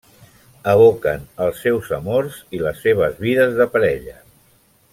[0.71, 4.17] Evoquen els seus amors i les seves vides de parella.